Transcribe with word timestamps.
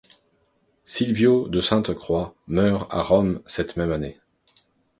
Silvio 0.83 1.47
de 1.47 1.61
Sainte-Croix 1.61 2.33
meurt 2.47 2.87
à 2.91 3.03
Rome 3.03 3.39
cette 3.45 3.77
même 3.77 3.91
année. 3.91 4.19